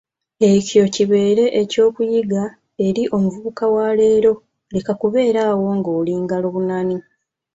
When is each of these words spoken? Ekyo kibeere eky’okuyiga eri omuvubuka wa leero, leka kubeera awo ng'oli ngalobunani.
Ekyo 0.51 0.83
kibeere 0.95 1.45
eky’okuyiga 1.61 2.43
eri 2.87 3.03
omuvubuka 3.15 3.65
wa 3.75 3.87
leero, 3.99 4.33
leka 4.73 4.93
kubeera 5.01 5.39
awo 5.51 5.67
ng'oli 5.77 6.13
ngalobunani. 6.23 6.97